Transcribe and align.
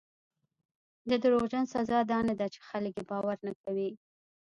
د 1.09 1.11
دروغجن 1.23 1.65
سزا 1.73 1.99
دا 2.11 2.19
نه 2.29 2.33
ده 2.39 2.47
چې 2.53 2.59
خلک 2.69 2.93
یې 2.99 3.03
باور 3.11 3.37
نه 3.47 3.53
کوي. 3.63 3.89